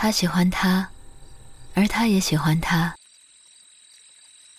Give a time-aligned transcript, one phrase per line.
[0.00, 0.90] 他喜欢他，
[1.74, 2.94] 而他也喜欢他。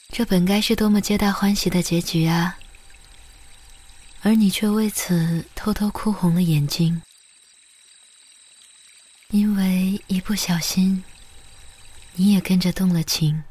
[0.10, 2.58] 这本该是多么皆大欢喜的结局啊！
[4.22, 7.02] 而你却为此偷偷哭红了眼睛，
[9.30, 11.06] 因为一不小心，
[12.16, 13.42] 你也跟着动了情。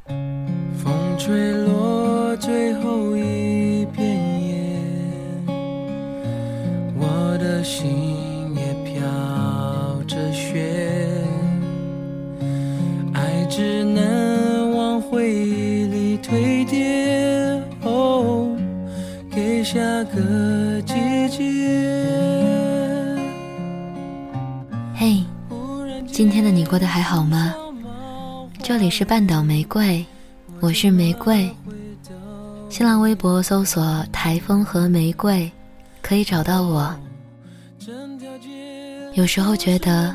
[0.84, 4.06] 风吹落最后一片
[4.46, 5.46] 叶，
[6.98, 8.27] 我的心
[26.18, 27.54] 今天的你过得还好吗？
[28.60, 30.04] 这里是半岛玫瑰，
[30.58, 31.48] 我是玫瑰。
[32.68, 35.48] 新浪微博搜索“台风和玫瑰”，
[36.02, 36.92] 可以找到我。
[39.14, 40.12] 有时候觉得，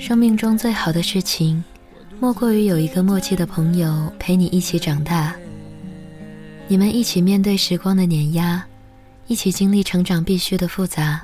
[0.00, 1.62] 生命中最好的事情，
[2.18, 5.36] 莫过于有一个默契的朋友陪你一起长大。
[6.66, 8.64] 你们一起面对时光的碾压，
[9.26, 11.20] 一起经历成长必须的复杂，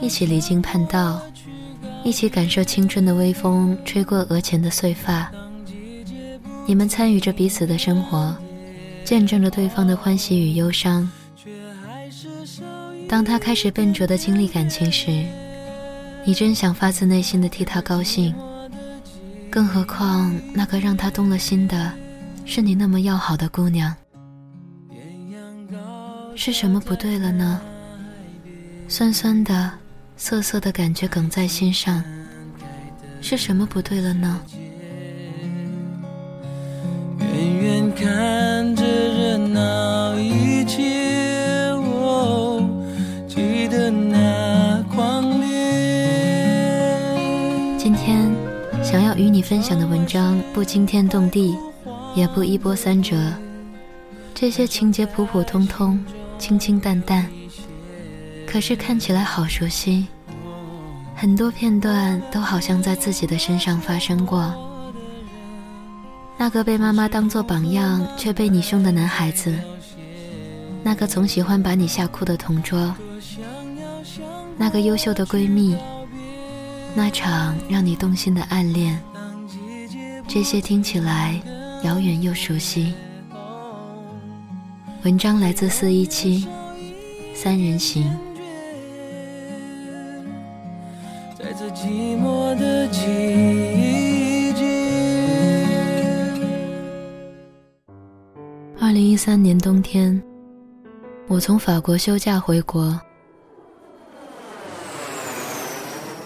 [0.00, 1.20] 一起离经叛道，
[2.08, 5.30] 一起感受青春的微风吹过额前的碎发。
[6.64, 8.34] 你们参与着彼此的生活，
[9.04, 11.06] 见证着对方的欢喜与忧伤。
[13.06, 15.22] 当他开始笨拙的经历感情时，
[16.24, 18.34] 你真想发自内心的替他高兴。
[19.50, 21.92] 更何况那个让他动了心的，
[22.46, 23.94] 是你那么要好的姑娘。
[26.34, 27.60] 是什么不对了呢？
[28.88, 29.70] 酸酸的、
[30.18, 32.02] 涩涩的感觉梗在心上。
[33.20, 34.40] 是什么不对了呢？
[37.20, 42.68] 远远看着热闹一切，哦，
[43.28, 45.48] 记得那狂烈。
[47.78, 48.28] 今天
[48.82, 51.56] 想要与你分享的文章不惊天动地，
[52.16, 53.16] 也不一波三折，
[54.34, 55.98] 这些情节普普通通、
[56.38, 57.28] 清清淡淡，
[58.50, 60.06] 可是看起来好熟悉，
[61.14, 64.52] 很多片段都好像在自己的身上发生过。
[66.38, 69.54] 那个被妈妈当作榜样却被你凶的男孩子，
[70.82, 72.94] 那个总喜欢把你吓哭的同桌，
[74.56, 75.76] 那个优秀的闺蜜，
[76.94, 78.98] 那场让你动心的暗恋，
[80.26, 81.38] 这些听起来
[81.84, 82.94] 遥远又熟悉。
[85.02, 86.48] 文章来自四一七，
[87.34, 88.10] 三人行。
[91.80, 94.64] 寂寞的季节。
[98.80, 100.20] 二零一三年冬天，
[101.28, 103.00] 我从法国休假回国，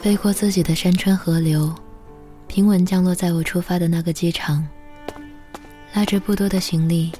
[0.01, 1.71] 背过自己的山川河流，
[2.47, 4.67] 平稳降落在我出发的那个机场，
[5.93, 7.13] 拉着不多的行李，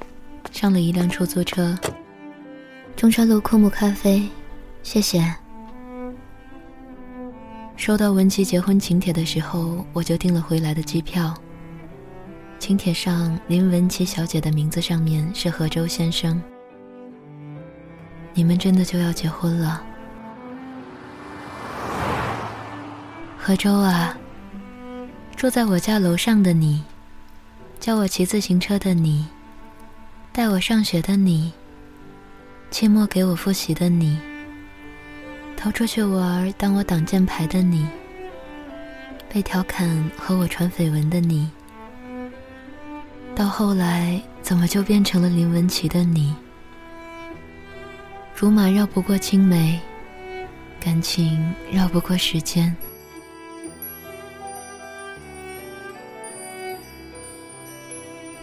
[0.51, 1.79] 上了一辆出租车。
[2.97, 4.27] 中山路枯木咖啡，
[4.83, 5.42] 谢谢。
[7.83, 11.35] 收到文琪结婚请帖的时候，我就订了回来的机票。
[12.57, 16.41] 请帖上林文琪小姐的名字上面是何周先生。
[18.35, 19.83] 你们真的就要结婚了？
[23.37, 24.17] 何周啊，
[25.35, 26.85] 住在我家楼上的你，
[27.81, 29.27] 教我骑自行车的你，
[30.31, 31.53] 带我上学的你，
[32.71, 34.17] 期末给我复习的你，
[35.63, 37.87] 逃出去玩当我挡箭牌的你，
[39.29, 41.49] 被调侃和我传绯闻的你。
[43.33, 46.35] 到后来，怎么就变成了林文琪的你？
[48.35, 49.79] 竹马绕不过青梅，
[50.81, 52.77] 感情绕不过时间。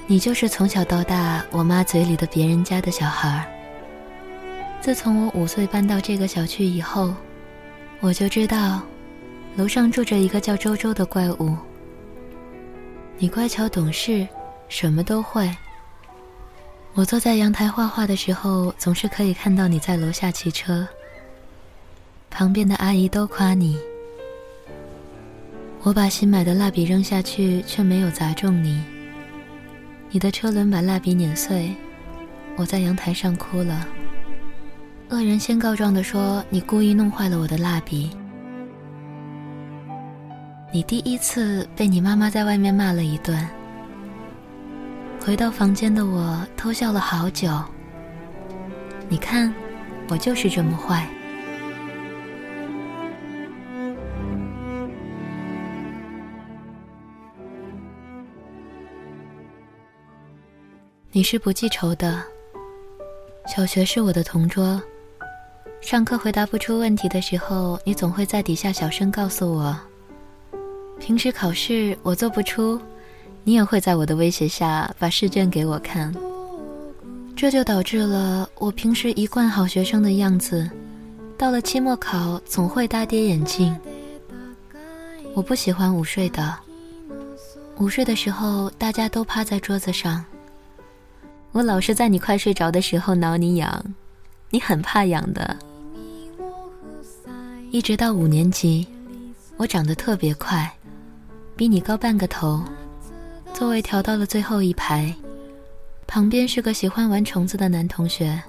[0.07, 3.59] 你就是从小到大我妈嘴里的别人家的小孩儿。
[4.81, 7.13] 自从我五岁搬到这个小区以后，
[8.00, 8.81] 我就知道，
[9.56, 11.56] 楼上住着一个叫周周的怪物。
[13.18, 14.25] 你乖巧懂事，
[14.69, 15.54] 什么都会。
[16.94, 20.88] 我坐在阳台画画的时候，总是可以看到你在楼下骑车。
[22.30, 23.77] 旁边的阿姨都夸你。
[25.83, 28.81] 我把新买的蜡笔扔下去，却没有砸中你。
[30.09, 31.75] 你的车轮把蜡笔碾碎，
[32.56, 33.86] 我在阳台上哭了。
[35.09, 38.11] 恶人先告状的说你故意弄坏了我的蜡笔。
[40.71, 43.47] 你第一次被你妈妈在外面骂了一顿。
[45.19, 47.50] 回到房间的我偷笑了好久。
[49.07, 49.51] 你看
[50.09, 51.07] 我就是这么坏。
[61.11, 62.23] 你是不记仇的。
[63.47, 64.79] 小学是我的同桌。
[65.81, 69.76] 上课回答不出问题的时候，你总会在底下小声告诉我。
[71.00, 72.80] 平时考试我做不出，
[73.44, 76.14] 你也会在我的威胁下把试卷给我看。
[77.36, 80.70] 这就导致了我平时一贯好学生的样子，
[81.38, 83.76] 到了期末考总会大跌眼镜。
[85.34, 86.54] 我不喜欢午睡的，
[87.78, 90.24] 午睡的时候大家都趴在桌子上。
[91.54, 93.84] 我老是在你快睡着的时候挠你痒，
[94.50, 95.58] 你很怕痒的。
[97.71, 98.88] 一直到五年级，
[99.56, 100.71] 我长得特别快，
[101.56, 102.63] 比你高半个头，
[103.54, 105.13] 座位调到了最后一排，
[106.07, 108.42] 旁边是个喜欢玩虫子的男同学，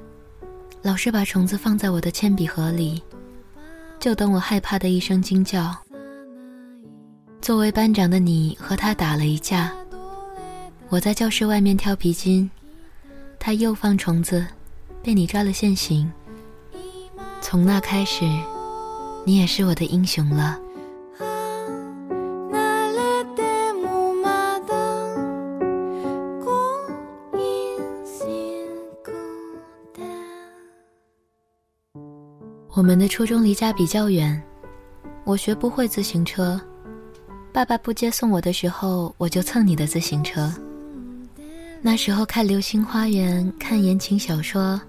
[0.81, 3.03] 老师把虫子放在我的铅笔盒里，
[3.99, 5.77] 就等我害怕的一声惊叫。
[7.43, 9.71] 作为班长的你和他打了一架，
[10.89, 12.51] 我在教室外面跳皮筋。
[13.39, 14.47] 他又放虫子，
[15.03, 16.11] 被你抓了现行。
[17.41, 18.25] 从那开始，
[19.31, 20.59] 你也是我的英雄了。
[32.75, 34.43] 我们的初中离家比较远，
[35.23, 36.61] 我学不会自行车，
[37.53, 40.53] 爸爸不接送我的时候，我就蹭你的自行车。
[41.81, 44.81] 那时候看《流星花园》，看言情小说，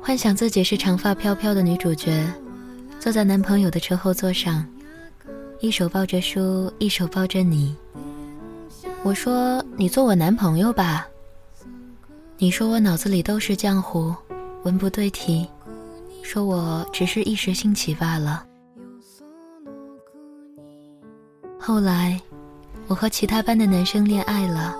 [0.00, 2.26] 幻想自己是长发飘飘的女主角，
[3.02, 4.64] 坐在男朋友的车后座上，
[5.58, 7.76] 一手抱着书，一手抱着你。
[9.02, 11.04] 我说：“你做我男朋友吧。”
[12.38, 14.14] 你说我脑子里都是浆糊，
[14.62, 15.44] 文不对题，
[16.22, 18.46] 说我只是一时兴起罢了。
[21.58, 22.20] 后来，
[22.86, 24.76] 我和其他班的男生恋爱了。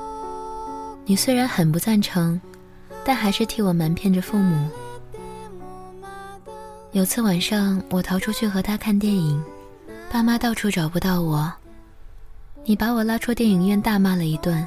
[1.05, 2.41] 你虽然很不赞成，
[3.05, 4.69] 但还是替我瞒骗着父母。
[6.93, 9.43] 有次晚上，我逃出去和他看电影，
[10.11, 11.51] 爸妈到处找不到我。
[12.67, 14.63] 你把我拉出电影院大骂了一顿，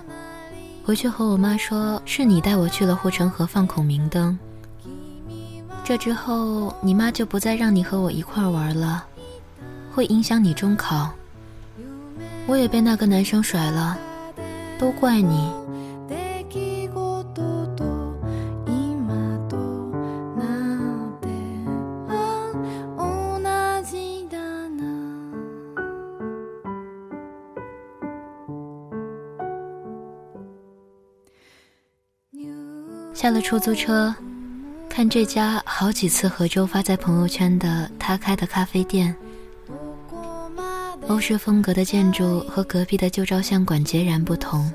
[0.84, 4.36] 回去和我妈说是你带我去了护城河放孔明灯。
[5.84, 9.06] 这之后，你妈就不再让你和我一块玩了，
[9.94, 11.12] 会影响你中考。
[12.48, 13.96] 我也被那个男生甩了，
[14.80, 15.52] 都怪你。
[33.26, 34.14] 下了出租车，
[34.88, 39.16] 看这家好几次何周发在朋友圈的他开的咖啡店。
[41.08, 44.72] 欧式风格的建筑和隔壁的旧照相馆截然不同。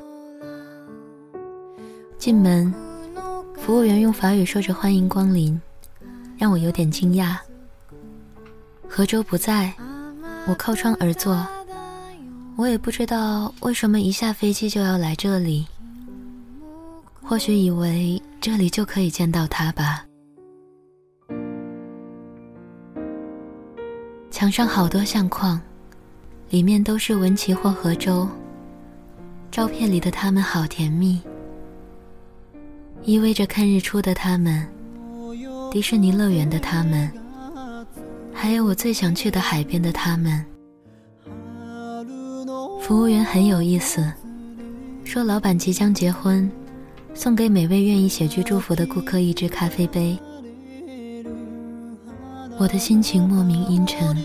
[2.18, 2.74] 进门，
[3.56, 5.56] 服务员用法语说着“欢迎光临”，
[6.36, 7.36] 让我有点惊讶。
[8.88, 9.72] 何周不在，
[10.48, 11.46] 我靠窗而坐，
[12.56, 15.68] 我也不知道为什么一下飞机就要来这里。
[17.22, 18.20] 或许以为。
[18.40, 20.06] 这里就可以见到他吧。
[24.30, 25.60] 墙上好多相框，
[26.48, 28.26] 里面都是文琪或何周。
[29.50, 31.20] 照片里的他们好甜蜜，
[33.02, 34.66] 依偎着看日出的他们，
[35.70, 37.10] 迪士尼乐园的他们，
[38.32, 40.42] 还有我最想去的海边的他们。
[42.80, 44.10] 服务员很有意思，
[45.04, 46.50] 说老板即将结婚。
[47.14, 50.18] 送给每位愿意写句祝福的顾客一支咖啡杯。
[52.58, 54.16] 我的心情莫名阴沉，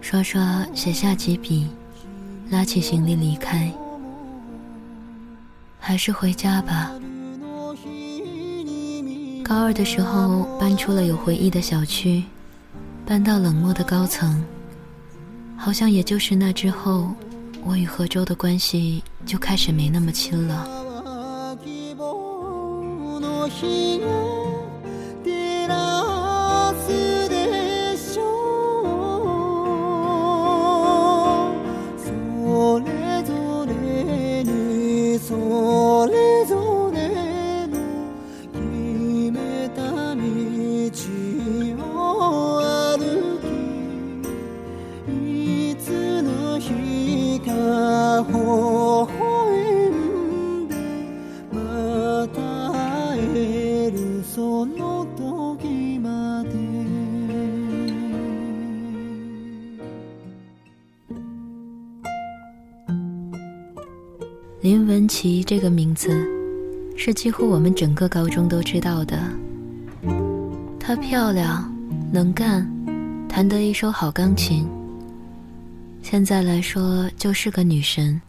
[0.00, 1.66] 刷刷写下几笔，
[2.50, 3.72] 拉起行李离开。
[5.78, 6.92] 还是回家吧。
[9.42, 12.22] 高二的时候搬出了有回忆的小区，
[13.04, 14.42] 搬到冷漠的高层。
[15.56, 17.12] 好像也就是那之后，
[17.64, 20.81] 我与何周的关系就开始没那么亲了。
[23.62, 24.41] 日を
[67.04, 69.18] 是几乎我们整个高中都知道的。
[70.78, 71.68] 她漂亮，
[72.12, 72.64] 能干，
[73.28, 74.64] 弹得一手好钢琴。
[76.00, 78.22] 现在来说，就是个女神。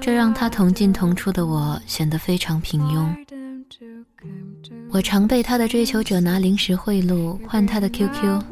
[0.00, 3.06] 这让她同进同出的我显得非常平庸。
[4.90, 8.42] 我常被她的追求者拿零食贿赂换她的 QQ，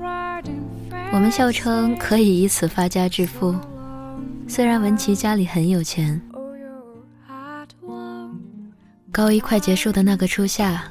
[1.12, 3.52] 我们笑称可以以此发家致富。
[4.47, 6.23] 虽然文琪家里很有钱。
[9.12, 10.85] 高一快结束的那个初夏，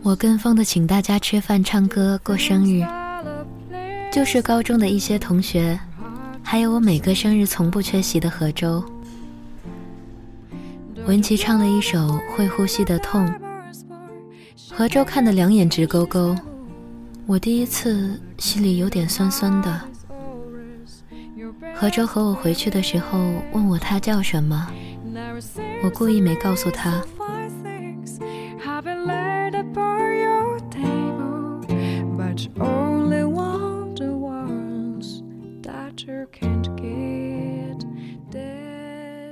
[0.00, 2.86] 我跟风的请大家吃饭、唱歌、过生日，
[4.12, 5.76] 就是高中的一些同学，
[6.40, 8.82] 还有我每个生日从不缺席的何周。
[11.04, 11.98] 文琪唱了一首
[12.36, 13.26] 《会呼吸的痛》，
[14.70, 16.32] 何周看得两眼直勾勾，
[17.26, 19.80] 我第一次心里有点酸酸的。
[21.74, 23.18] 何周和我回去的时候
[23.52, 24.70] 问我他叫什么。
[25.82, 27.02] 我故意没告诉他。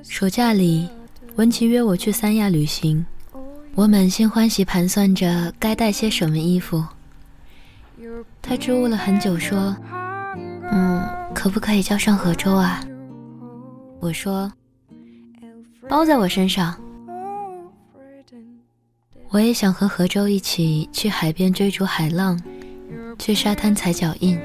[0.04, 0.88] 暑假里，
[1.36, 3.04] 文琪约我去三亚旅行，
[3.74, 6.84] 我满心欢喜盘算着该带些什么衣服。
[8.40, 9.74] 他支吾了很久，说
[10.70, 11.02] ：“嗯，
[11.34, 12.80] 可不可以叫上何周啊？”
[13.98, 14.52] 我说。
[15.88, 16.74] 包在我身上。
[19.30, 22.38] 我也想和何周一起去海边追逐海浪，
[23.18, 24.38] 去沙滩踩脚印。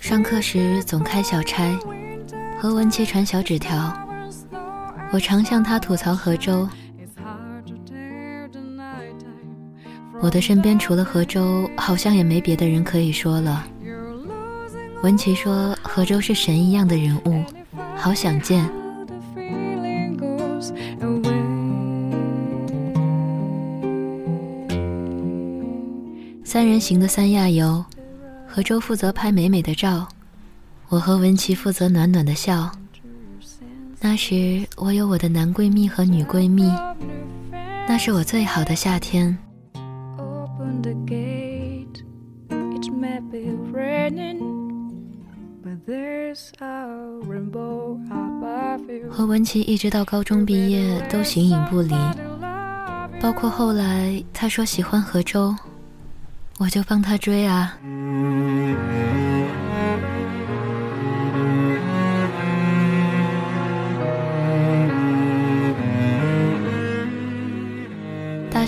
[0.00, 1.78] 上课时总开小差，
[2.60, 3.92] 和文琪传小纸条。
[5.12, 6.68] 我常向他吐槽何周。
[10.20, 13.64] 我的身边除了何周，好像也没别的人可以说了。
[15.02, 17.42] 文琪说何周是神一样的人物，
[17.94, 18.68] 好想见。
[26.42, 27.84] 三人行的三亚游，
[28.46, 30.08] 何周负责拍美美的照，
[30.88, 32.70] 我和文琪负责暖暖的笑。
[34.00, 36.72] 那时我有我的男闺蜜和女闺蜜，
[37.86, 39.38] 那是我最好的夏天。
[49.10, 51.94] 和文琪一直到高中毕业都形影不离，
[53.20, 55.54] 包括后来他说喜欢何周，
[56.58, 57.78] 我就帮他追啊。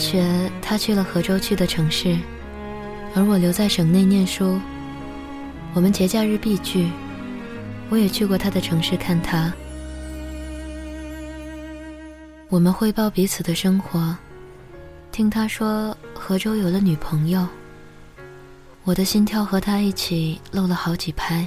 [0.01, 2.17] 学他去了河州去的城市，
[3.15, 4.59] 而我留在省内念书。
[5.75, 6.89] 我们节假日必聚，
[7.91, 9.53] 我也去过他的城市看他。
[12.49, 14.17] 我们汇报彼此的生活，
[15.13, 17.47] 听他说河州有了女朋友，
[18.85, 21.47] 我的心跳和他一起漏了好几拍。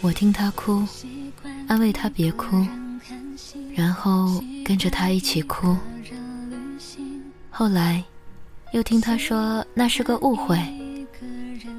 [0.00, 0.86] 我听他哭，
[1.68, 2.64] 安慰他别哭，
[3.74, 5.76] 然后跟着他一起哭。
[7.50, 8.02] 后来，
[8.72, 10.58] 又听他说那是个误会。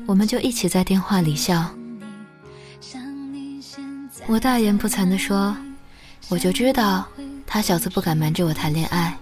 [0.08, 1.70] 我们就一起在电话里笑，
[4.28, 5.56] 我大言不惭地说
[6.28, 7.08] ：“我就知道
[7.46, 9.18] 他小子不敢瞒着我谈恋爱。”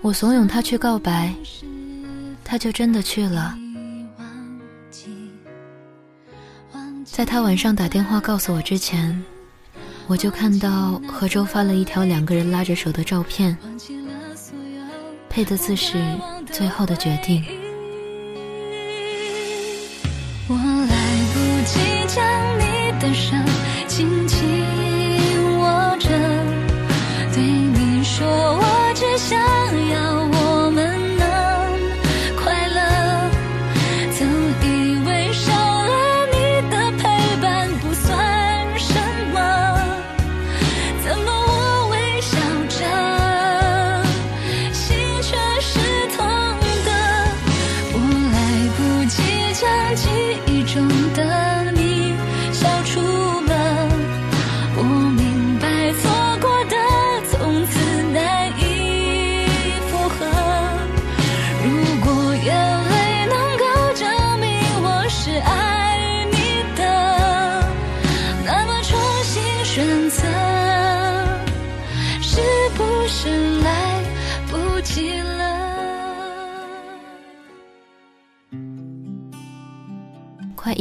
[0.00, 1.34] 我怂恿他去告白，
[2.44, 3.56] 他就真的去了。
[7.04, 9.22] 在他晚上打电话告诉我之前，
[10.12, 13.56] 我就看到何周发了一条两个人拉着手的照片，
[15.30, 15.96] 配的字是
[16.52, 17.42] “最后的决定”。
[50.46, 51.61] 雨中的。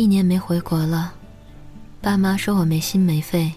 [0.02, 1.14] 一年没回国了，
[2.02, 3.52] 爸妈说我没心没肺。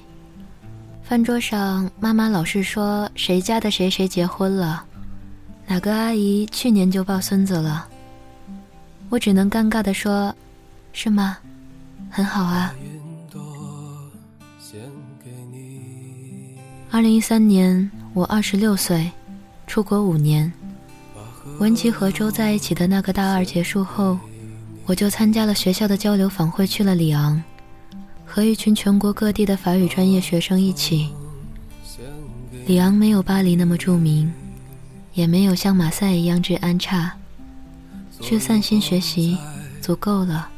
[1.02, 4.84] 饭桌上，妈妈老是说谁家的谁谁结婚了，
[5.66, 7.88] 哪个阿姨去年就抱孙子了。
[9.08, 10.34] 我只能尴尬地说
[10.92, 11.38] ：“是吗？
[12.10, 12.74] 很好啊。”
[16.92, 19.10] 二零一三年，我二十六岁，
[19.66, 20.52] 出国五年。
[21.58, 24.18] 文琪和周在一起的那个大二结束后，
[24.86, 27.42] 我就参加了学校的交流访会，去了里昂，
[28.26, 31.10] 和一群全国各地的法语专业学生一起。
[32.66, 34.32] 里昂没有巴黎那么著名，
[35.14, 37.12] 也没有像马赛一样治安差，
[38.20, 39.38] 去散心学习
[39.80, 40.48] 足够了。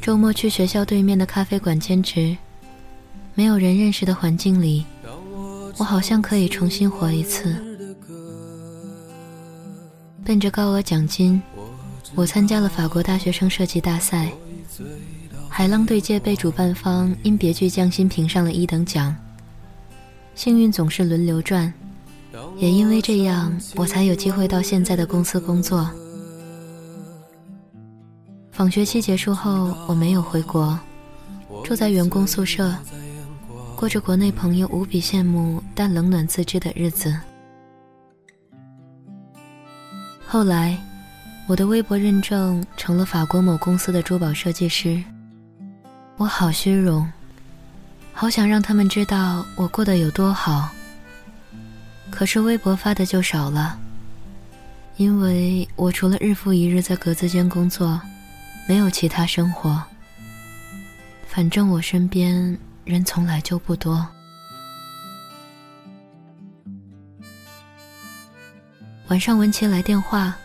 [0.00, 2.36] 周末去学校对面的咖啡馆兼职，
[3.34, 4.84] 没有人认识的环境里，
[5.78, 7.56] 我好像可以重新活一次。
[10.24, 11.40] 奔着高额奖金，
[12.18, 14.28] 我参加了法国大学生设计大赛。
[15.48, 19.14] 海浪对接被主办方因别具匠心评上了一等奖。
[20.34, 21.72] 幸运总是轮流转，
[22.56, 25.88] 也因为这样，我才有机会到现在的公司工作。
[28.50, 30.76] 访学期结束后，我没有回国，
[31.62, 32.74] 住在员工宿舍，
[33.76, 37.16] 过着国内朋友无比羡慕但冷暖自知的日子。
[40.26, 40.76] 后来，
[41.48, 45.02] 我的微博认证成了法国某公司的珠宝设计师。
[46.18, 47.10] 我好虚荣，
[48.12, 50.68] 好想让他们知道我过得有多好。
[52.10, 53.78] 可是微博发的就少了，
[54.98, 57.98] 因为我除了日复一日在格子间工作，
[58.68, 59.82] 没有其他生活。
[61.26, 64.06] 反正我身边人从来就不多。
[69.06, 70.36] 晚上，文琪来电话，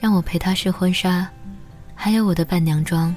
[0.00, 1.28] 让我陪她试婚纱，
[1.94, 3.14] 还有我的伴娘装。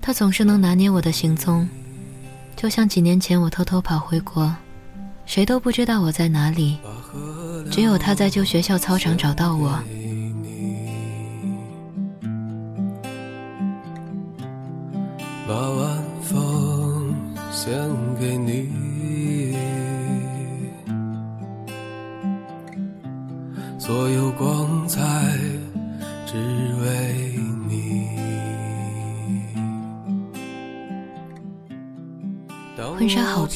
[0.00, 1.66] 他总是能拿捏我的行踪，
[2.56, 4.54] 就像几年前我偷偷跑回国，
[5.24, 6.78] 谁都不知道我在哪里，
[7.70, 9.82] 只有他在旧学校操场找到我。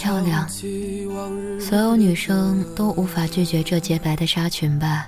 [0.09, 0.49] 漂亮，
[1.61, 5.07] 所有女生都无法拒绝这洁白的纱裙吧？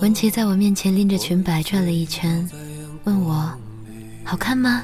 [0.00, 2.44] 文琪在我面前拎着裙摆转了一圈，
[3.04, 3.48] 问我
[4.26, 4.82] ：“好看吗？”“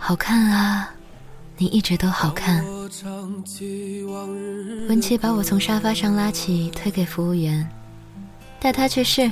[0.00, 0.88] 好看啊，
[1.58, 2.64] 你一直都好看。”
[4.88, 7.68] 文琪把我从沙发上拉起，推给服务员，
[8.58, 9.30] 带他去试。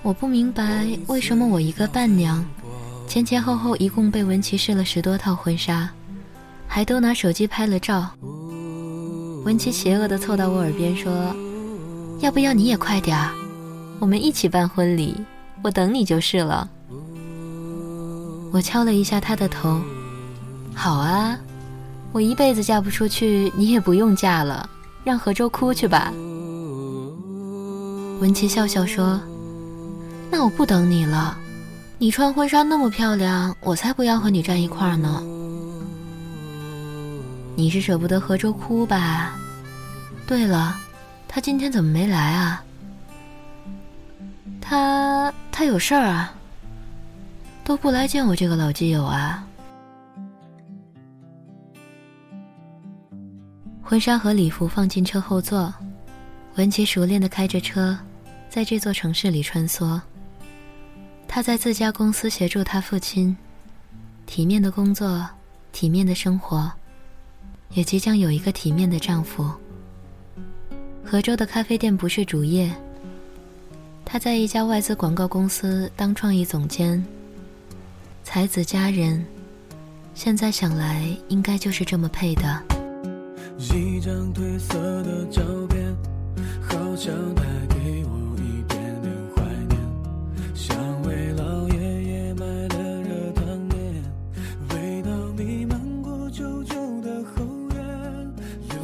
[0.00, 2.42] 我不明白为什么我一个伴娘，
[3.06, 5.88] 前前后后一共被文琪试了十多套婚纱，
[6.66, 8.10] 还都拿手机拍了照。
[9.44, 11.34] 文琪邪恶地凑到我耳边说
[12.20, 13.30] ：“要不要你也快点儿，
[14.00, 15.14] 我们一起办婚礼，
[15.62, 16.68] 我等你就是了。”
[18.52, 19.80] 我敲了一下他的头
[20.74, 21.38] ：“好啊。”
[22.10, 24.70] 我一辈子嫁不出去，你也不用嫁了，
[25.02, 26.12] 让何周哭去吧。
[28.20, 29.20] 文琪笑笑说
[30.30, 31.36] ：“那我不等你了，
[32.04, 35.22] 你穿婚纱那么漂亮，我才不要和你站一块儿呢。
[37.56, 39.34] 你是舍不得何周哭吧？
[40.26, 40.78] 对了，
[41.26, 42.62] 他今天怎么没来啊？
[44.60, 46.34] 他他有事儿啊？
[47.64, 49.42] 都不来见我这个老基友啊？”
[53.82, 55.72] 婚纱和礼服放进车后座，
[56.56, 57.96] 文琪熟练地开着车，
[58.50, 59.98] 在这座城市里穿梭。
[61.34, 63.36] 她在自家公司协助她父亲，
[64.24, 65.28] 体面的工作，
[65.72, 66.70] 体面的生活，
[67.70, 69.50] 也即将有一个体面的丈夫。
[71.04, 72.72] 河州的咖啡店不是主业，
[74.04, 77.04] 她在一家外资广告公司当创意总监。
[78.22, 79.26] 才子佳人，
[80.14, 82.62] 现在想来，应该就是这么配的。
[83.58, 85.96] 一张褪色的照片，
[86.62, 87.83] 好像带给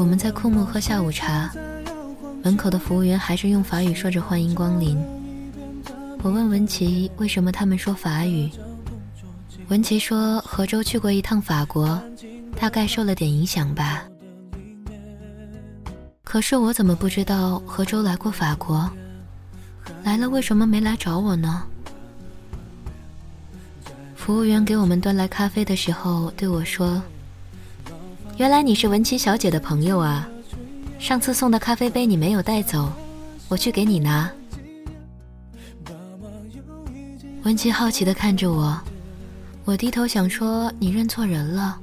[0.00, 1.52] 我们在库木喝下午茶，
[2.42, 4.96] 门口的服务员还是用法语说着欢迎光临。
[6.22, 8.50] 我问文琪为什么他们说法语，
[9.68, 12.00] 文琪说何周去过一趟法国，
[12.58, 14.02] 大概受了点影响吧。
[16.24, 18.90] 可是我怎么不知道何周来过法国？
[20.02, 21.62] 来了为什么没来找我呢？
[24.16, 27.02] 服务员给我们端来咖啡的时候对我说
[28.40, 30.26] ：“原来你是文琪小姐的朋友啊，
[30.98, 32.90] 上次送的咖啡杯你没有带走，
[33.48, 34.30] 我去给你拿。”
[37.44, 38.80] 文琪好奇地看着我，
[39.66, 41.78] 我低头想说：“你认错人了。”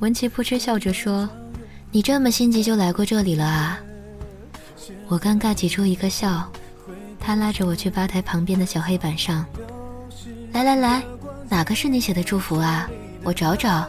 [0.00, 1.26] 文琪扑哧笑着说
[1.90, 3.80] ：“你这么心急就来过这里了啊？”
[5.08, 6.46] 我尴尬挤出一个笑，
[7.18, 9.46] 他拉着我去吧台旁边的小黑板上。
[10.52, 11.02] 来来来，
[11.48, 12.86] 哪个是你写的祝福啊？
[13.24, 13.88] 我找找。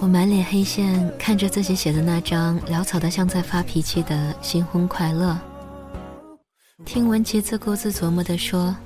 [0.00, 5.36] 我满脸黑线，看着自己写的那张潦草的像在发脾气的新婚快乐。
[6.84, 8.76] 听文琪自顾自琢磨地说：“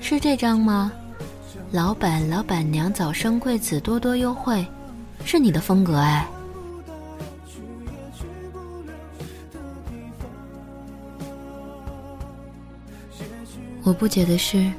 [0.00, 0.90] 是这张吗？
[1.72, 4.66] 老板、老板娘早生贵子，多多优惠，
[5.26, 6.26] 是你的风格哎。”
[13.82, 14.72] 我不解的是。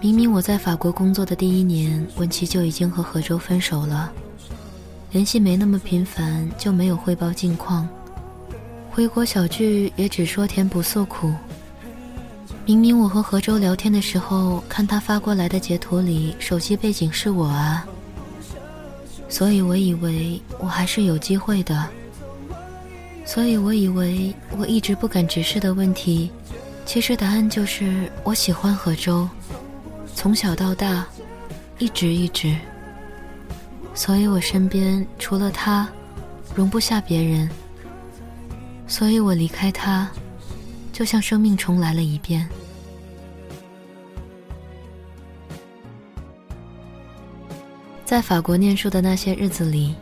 [0.00, 4.12] 明明我在法国工作的第一年，文琪就已经和何周分手了，
[5.14, 7.88] 联系没那么频繁，就没有汇报近况，
[8.90, 11.32] 回国小聚也只说甜不诉苦。
[12.66, 17.86] 明明我和何周聊天的时候，看他发过来的截图里，手机背景是我啊，
[19.28, 21.88] 所以我以为我还是有机会的，
[23.24, 26.28] 所以我以为我一直不敢直视的问题，
[26.84, 29.28] 其实答案就是我喜欢何周。
[30.12, 31.06] 从小到大，
[31.78, 32.56] 一直一直，
[33.94, 35.88] 所以我身边除了他，
[36.54, 37.48] 容不下别人。
[38.86, 40.10] 所以我离开他，
[40.92, 42.46] 就像生命重来了一遍。
[48.04, 49.94] 在法国念书的那些日子里，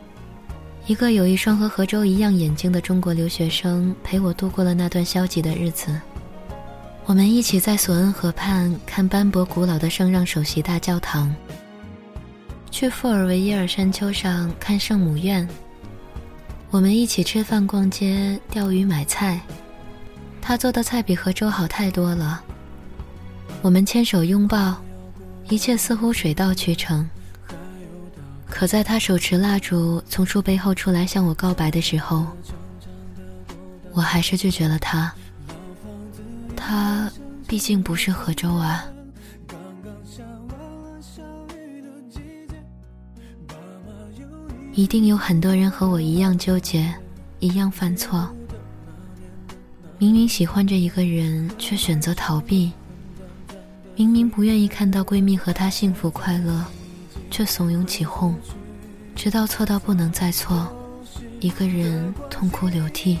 [0.85, 5.97] 一个有一双和何周一样眼睛的中国留学生陪我度过了那段消极的日子。
[7.05, 11.33] 我们一起在索恩河畔看斑驳古老的圣让首席大教堂，
[12.73, 15.47] 去富尔维耶尔山丘上看圣母院。
[16.71, 19.39] 我们一起吃饭、逛街、钓鱼、买菜。
[20.41, 22.43] 他做的菜比何周好太多了。
[23.61, 24.75] 我们牵手拥抱，
[25.49, 27.07] 一切似乎水到渠成。
[28.49, 32.25] 可在他手持蜡烛从树背后出来向我告白的时候，
[33.91, 35.13] 我还是拒绝了他。
[36.55, 37.07] 他
[37.47, 38.83] 毕竟不是何周啊。
[44.75, 46.91] 一定有很多人和我一样纠结，
[47.39, 48.27] 一样犯错。
[49.99, 52.71] 明明喜欢着一个人，却选择逃避；
[53.95, 56.65] 明明不愿意看到闺蜜和他幸福快乐，
[57.29, 58.35] 却怂恿起哄，
[59.15, 60.67] 直到错到不能再错，
[61.39, 63.19] 一个人痛哭流涕。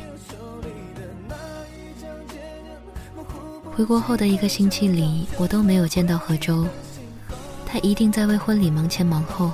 [3.75, 6.65] 回国后的一个星期里，我都没有见到何周，
[7.63, 9.51] 他一定在为婚礼忙前忙后。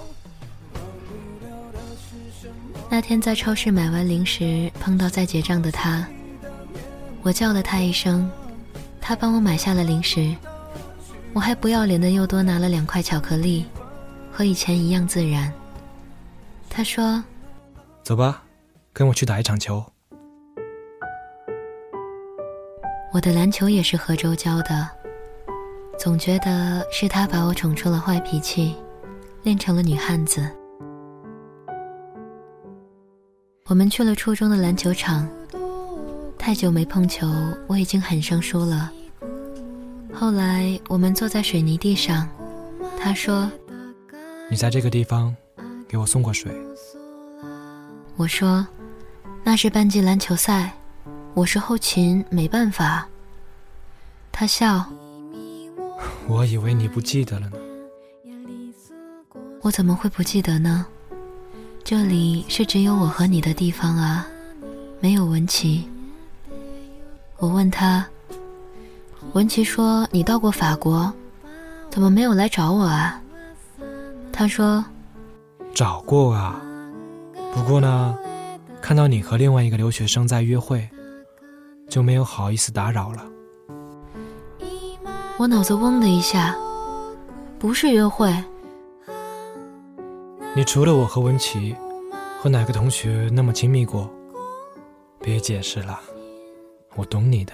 [3.00, 6.06] 那天在超市买完零食，碰到在结账的他，
[7.22, 8.30] 我叫了他一声，
[9.00, 10.36] 他帮我买下了零食，
[11.32, 13.66] 我还不要脸的又多拿了两块巧克力，
[14.30, 15.50] 和以前一样自然。
[16.70, 17.24] 他说
[18.04, 18.44] ：“走吧，
[18.92, 19.82] 跟我去打一场球。”
[23.14, 24.90] 我的篮球也是何周教的，
[25.98, 28.76] 总觉得是他把我宠出了坏脾气，
[29.44, 30.46] 练成了女汉子。
[33.70, 35.30] 我们去了初中的篮球场，
[36.40, 37.28] 太久没碰球，
[37.68, 38.92] 我已经很生疏了。
[40.12, 42.28] 后来我们坐在水泥地上，
[43.00, 43.48] 他说
[44.50, 45.36] ：“你在这个地方
[45.88, 46.52] 给我送过水。”
[48.18, 48.66] 我说
[49.46, 50.74] ：“那是班级篮球赛。”
[51.36, 53.08] 我是后勤，没办法。
[54.32, 54.84] 他笑。
[56.28, 57.58] 我以为你不记得了呢。
[59.62, 60.88] 我怎么会不记得呢？
[61.90, 64.24] 这里是只有我和你的地方啊，
[65.00, 65.90] 没有文琪。
[67.38, 68.06] 我问他，
[69.34, 71.12] 文琪说你到过法国，
[71.90, 73.20] 怎么没有来找我啊？
[74.32, 74.86] 他说，
[75.74, 76.62] 找过啊，
[77.56, 78.16] 不过呢，
[78.80, 80.88] 看到你和另外一个留学生在约会。
[81.90, 83.26] 就没有好意思打扰了。
[85.38, 86.56] 我脑子嗡的一下，
[87.58, 88.32] 不是约会。
[90.56, 91.76] 你除了我和文琪，
[92.42, 94.10] 和哪个同学那么亲密过？
[95.22, 96.00] 别解释了，
[96.96, 97.54] 我懂你的。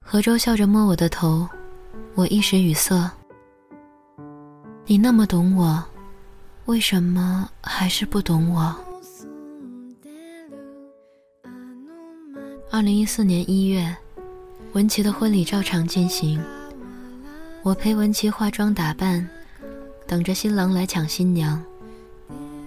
[0.00, 1.46] 何周笑着摸我的头，
[2.14, 3.10] 我一时语塞。
[4.86, 5.84] 你那么懂我，
[6.64, 8.74] 为什么还是不懂我？
[12.70, 13.94] 二零一四年一月，
[14.72, 16.42] 文琪的婚礼照常进行。
[17.62, 19.28] 我陪文琪化妆打扮，
[20.08, 21.62] 等着新郎来抢新娘。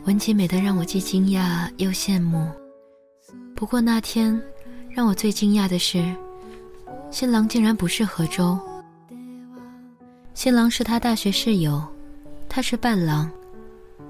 [0.05, 2.47] 文琪美得让我既惊讶又羡慕。
[3.55, 4.39] 不过那天，
[4.91, 6.05] 让我最惊讶的是，
[7.09, 8.59] 新郎竟然不是何周。
[10.35, 11.83] 新郎是他大学室友，
[12.47, 13.27] 他是伴郎。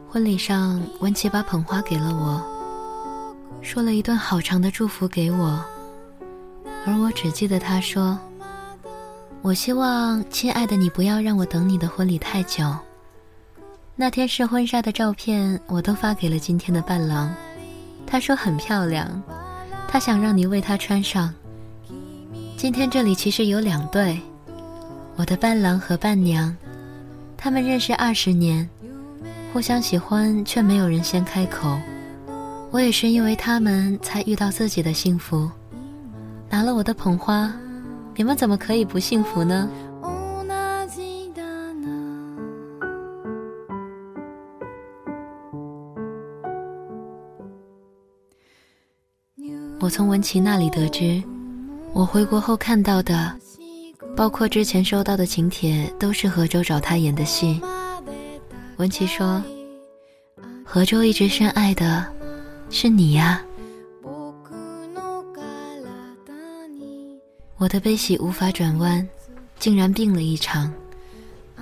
[0.09, 2.43] 婚礼上，文琪把捧花给了我，
[3.61, 5.63] 说了一段好长的祝福给我，
[6.85, 8.19] 而我只记得他说。
[9.41, 12.75] 我希望，亲爱的你不要让我等你的婚礼太久。
[14.01, 17.31] 那天试婚纱的照片，我都发给了今天的伴郎。
[18.07, 19.07] 他说很漂亮，
[19.87, 21.31] 他想让你为他穿上。
[22.57, 24.19] 今天这里其实有两对，
[25.17, 26.57] 我的伴郎和伴娘，
[27.37, 28.67] 他们认识二十年，
[29.53, 31.77] 互相喜欢，却没有人先开口。
[32.71, 35.47] 我也是因为他们才遇到自己的幸福，
[36.49, 37.53] 拿了我的捧花。
[38.15, 39.69] 你们怎么可以不幸福呢？
[49.91, 51.21] 从文琪那里得知，
[51.91, 53.29] 我回国后看到的，
[54.15, 57.59] 包括之前收到的请帖，都是何周找他演的戏。
[58.77, 59.43] 文琪说，
[60.63, 62.05] 何周一直深爱的，
[62.69, 63.41] 是你呀。
[67.57, 69.05] 我的悲喜无法转弯，
[69.59, 70.73] 竟然病了一场。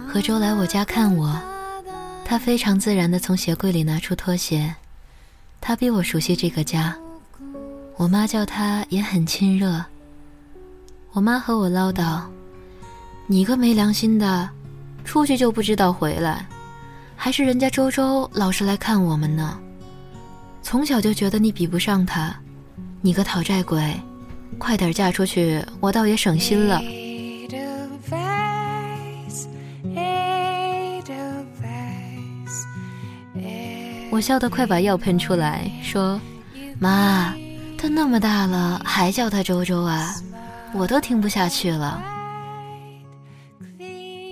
[0.08, 1.36] 何周来我家看我，
[2.24, 4.76] 他非常自然地从鞋柜里拿出拖鞋。
[5.60, 6.96] 他比我熟悉这个家，
[8.00, 9.84] 我妈叫他也很亲热。
[11.12, 12.22] 我妈和我唠叨
[13.28, 14.50] ：“你个没良心的，
[15.04, 16.48] 出去就不知道回来，
[17.18, 19.60] 还是人家周周老是来看我们呢。
[20.62, 22.34] 从小就觉得你比不上他，
[23.02, 23.94] 你个讨债鬼。”
[24.58, 26.82] 快点嫁出去，我倒也省心了。
[34.10, 36.20] 我笑得快把药喷出来，说
[36.80, 37.34] ：“妈，
[37.82, 40.14] 他那么大了，还叫他周周啊？
[40.74, 42.04] 我都听不下去了。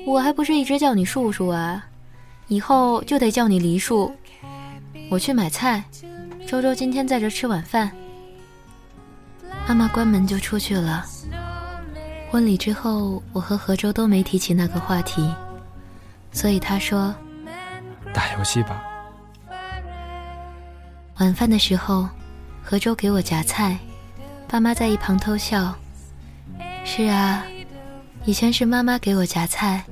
[0.05, 1.81] 我还不是一直叫你叔叔啊？
[2.49, 4.13] 以后就得叫你黎叔。
[5.09, 5.81] 我去买菜，
[6.45, 7.89] 周周今天在这吃晚饭。”
[9.65, 11.05] 妈妈关门就出去了。
[12.29, 15.33] 婚礼之后，我和何周都没提起那个话题，
[16.33, 17.15] 所以他说
[18.13, 18.83] ：“打游戏吧。”
[21.19, 22.07] 晚饭的时候，
[22.69, 23.79] 何周给我夹菜，
[24.45, 25.73] 爸妈在一旁偷笑。
[26.83, 27.45] 是啊，
[28.25, 29.85] 以前是妈妈给我夹菜，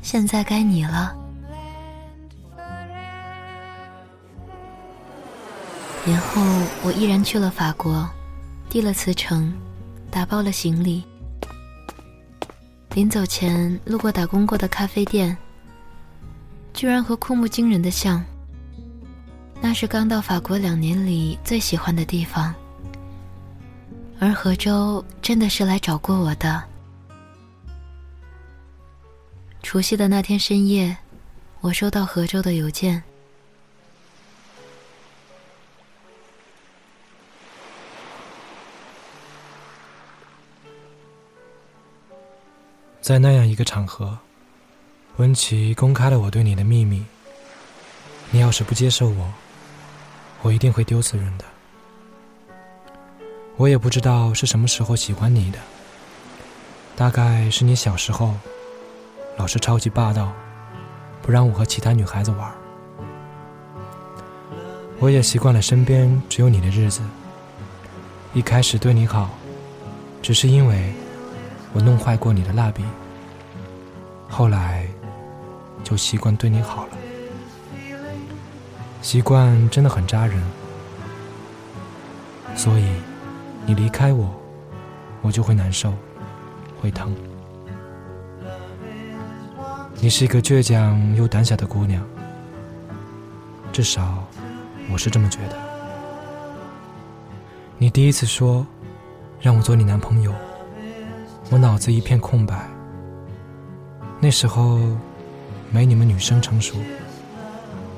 [0.00, 1.12] 现在该你了。
[6.04, 6.40] 年后，
[6.84, 8.08] 我毅然去了法国。
[8.70, 9.52] 递了辞呈，
[10.08, 11.02] 打包了行李。
[12.94, 15.36] 临走前路过打工过的咖啡店，
[16.72, 18.24] 居然和枯木惊人的像。
[19.60, 22.54] 那是刚到法国两年里最喜欢的地方。
[24.20, 26.62] 而何周真的是来找过我的。
[29.62, 30.96] 除夕的那天深夜，
[31.60, 33.02] 我收到何周的邮件。
[43.00, 44.18] 在那样一个场合，
[45.16, 47.04] 温琪公开了我对你的秘密。
[48.30, 49.32] 你要是不接受我，
[50.42, 51.44] 我一定会丢死人的。
[53.56, 55.58] 我也不知道是什么时候喜欢你的，
[56.96, 58.34] 大概是你小时候
[59.36, 60.32] 老是超级霸道，
[61.22, 62.52] 不让我和其他女孩子玩。
[64.98, 67.02] 我也习惯了身边只有你的日子。
[68.34, 69.30] 一开始对你好，
[70.22, 70.92] 只是因为。
[71.74, 72.82] 我弄坏过你的蜡笔，
[74.26, 74.88] 后来
[75.84, 76.96] 就习惯对你好了。
[79.00, 80.42] 习惯真的很扎人，
[82.54, 82.84] 所以
[83.64, 84.28] 你离开我，
[85.22, 85.94] 我就会难受，
[86.80, 87.14] 会疼。
[90.00, 92.04] 你是一个倔强又胆小的姑娘，
[93.72, 94.24] 至少
[94.90, 95.56] 我是这么觉得。
[97.78, 98.66] 你第一次说
[99.40, 100.34] 让我做你男朋友。
[101.50, 102.68] 我脑子一片空白。
[104.20, 104.78] 那时候
[105.70, 106.76] 没你们女生成熟，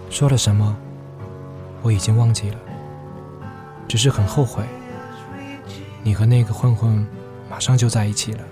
[0.09, 0.77] 说了什么
[1.83, 2.59] 我已经忘记了，
[3.89, 4.65] 只是很后悔。
[6.03, 7.07] 你和那个混混
[7.49, 8.45] 马上就在一起了，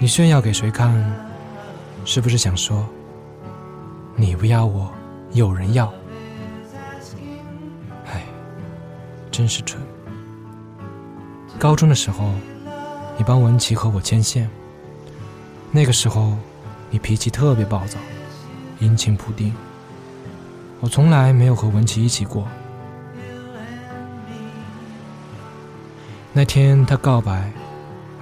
[0.00, 1.04] 你炫耀给谁看？
[2.04, 2.88] 是不是想说
[4.16, 4.90] 你不要我，
[5.32, 5.92] 有人要？
[8.06, 8.24] 哎，
[9.30, 9.82] 真是蠢。
[11.58, 12.32] 高中的时候，
[13.16, 14.48] 你帮文琪和我牵线。
[15.70, 16.36] 那个时候，
[16.88, 17.98] 你脾气特别暴躁，
[18.78, 19.52] 阴晴不定。
[20.80, 22.46] 我从来没有和文琪一起过。
[26.32, 27.50] 那天他告白，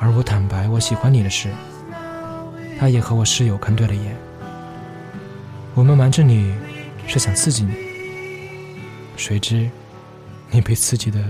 [0.01, 1.51] 而我坦白我喜欢你的事，
[2.79, 4.17] 他也和我室友看对了眼。
[5.75, 6.55] 我们瞒着你，
[7.07, 7.75] 是想刺激你。
[9.19, 9.69] 谁知，
[10.51, 11.23] 你被刺激的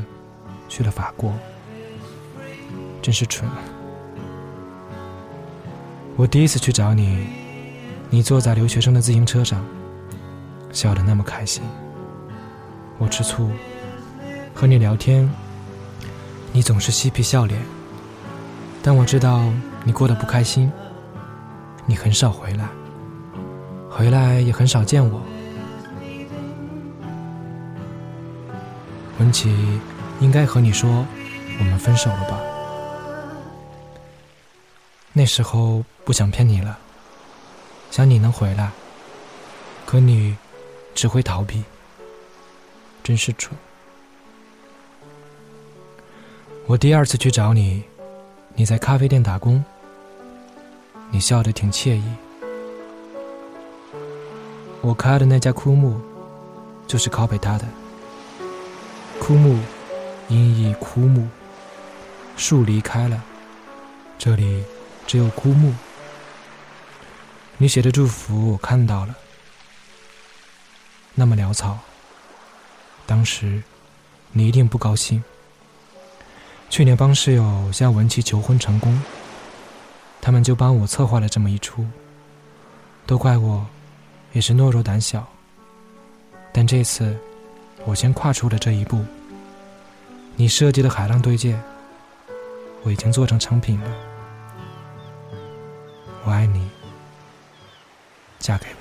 [0.68, 1.32] 去了法国，
[3.02, 3.50] 真是蠢。
[6.14, 7.26] 我第一次去找你，
[8.10, 9.64] 你坐在留学生的自行车上，
[10.72, 11.62] 笑得那么开心。
[12.98, 13.50] 我吃醋，
[14.54, 15.30] 和你聊天，
[16.52, 17.60] 你总是嬉皮笑脸。
[18.82, 19.42] 但我知道
[19.84, 20.70] 你过得不开心，
[21.86, 22.68] 你很少回来，
[23.90, 25.20] 回来也很少见我。
[29.18, 29.80] 文琪
[30.20, 31.04] 应该和你说，
[31.58, 32.38] 我们分手了吧？
[35.12, 36.78] 那时候不想骗你了，
[37.90, 38.70] 想你能回来，
[39.84, 40.36] 可你
[40.96, 41.62] 只会逃避，
[43.04, 43.54] 真是蠢。
[46.66, 47.84] 我第二次去找你，
[48.54, 49.62] 你在咖啡店打工，
[51.10, 52.02] 你笑得挺惬意。
[54.80, 56.00] 我开的那家枯木，
[56.86, 57.66] 就是拷贝他的。
[59.20, 59.58] 枯木，
[60.28, 61.28] 音译枯木，
[62.38, 63.22] 树离开了，
[64.18, 64.64] 这里
[65.06, 65.74] 只有枯木。
[67.58, 69.14] 你写的祝福我看到了，
[71.16, 71.76] 那么潦草。
[73.06, 73.60] 当时
[74.30, 75.20] 你一定不高兴。
[76.70, 79.02] 去年帮室友向文琪求婚成功，
[80.20, 81.84] 他们就帮我策划了这么一出。
[83.04, 83.66] 都怪我，
[84.32, 85.26] 也是懦弱胆小。
[86.52, 87.18] 但这次。
[87.84, 89.04] 我先跨出了这一步。
[90.34, 91.56] 你设计的海浪对戒，
[92.82, 93.88] 我已经做成成品了。
[96.24, 96.68] 我爱你，
[98.40, 98.75] 嫁给我。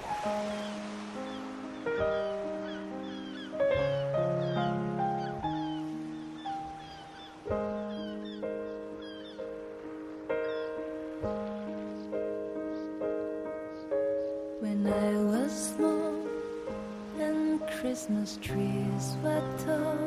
[17.84, 19.98] Christmas trees were tall.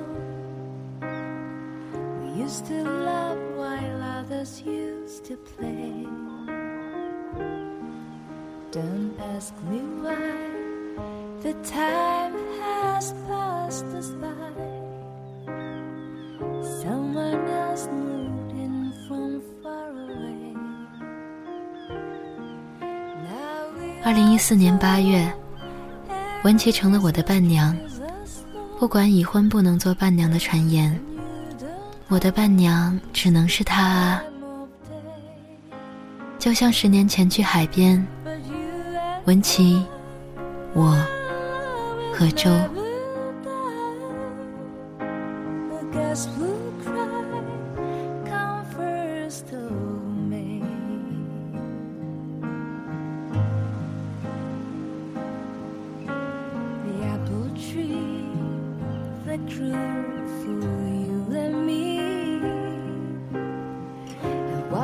[2.22, 6.08] We used to laugh while others used to play.
[8.72, 10.18] Don't ask me why
[11.42, 14.54] the time has passed us by.
[16.82, 20.56] Someone else moved in from far away.
[24.04, 25.37] 二零一四年八月。
[26.45, 27.77] 文琪成了我的伴娘，
[28.79, 30.99] 不管已婚不能做伴娘的传言，
[32.07, 34.21] 我的伴娘只能是她。
[36.39, 38.07] 就像十年前去海边，
[39.25, 39.85] 文琪，
[40.75, 40.97] 我
[42.15, 42.51] 和周。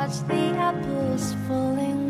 [0.05, 2.04] watch the apples falling